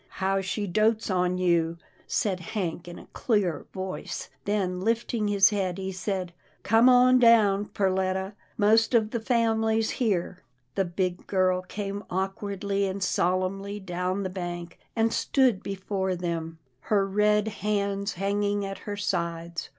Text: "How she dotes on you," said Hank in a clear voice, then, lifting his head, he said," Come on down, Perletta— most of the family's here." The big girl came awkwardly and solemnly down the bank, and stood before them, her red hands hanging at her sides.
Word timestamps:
"How 0.23 0.41
she 0.41 0.65
dotes 0.65 1.11
on 1.11 1.37
you," 1.37 1.77
said 2.07 2.39
Hank 2.39 2.87
in 2.87 2.97
a 2.97 3.05
clear 3.13 3.67
voice, 3.71 4.29
then, 4.45 4.81
lifting 4.81 5.27
his 5.27 5.51
head, 5.51 5.77
he 5.77 5.91
said," 5.91 6.33
Come 6.63 6.89
on 6.89 7.19
down, 7.19 7.65
Perletta— 7.67 8.33
most 8.57 8.95
of 8.95 9.11
the 9.11 9.19
family's 9.19 9.91
here." 9.91 10.41
The 10.73 10.85
big 10.85 11.27
girl 11.27 11.61
came 11.61 12.03
awkwardly 12.09 12.87
and 12.87 13.03
solemnly 13.03 13.79
down 13.79 14.23
the 14.23 14.31
bank, 14.31 14.79
and 14.95 15.13
stood 15.13 15.61
before 15.61 16.15
them, 16.15 16.57
her 16.89 17.07
red 17.07 17.49
hands 17.61 18.13
hanging 18.13 18.65
at 18.65 18.79
her 18.89 18.97
sides. 18.97 19.69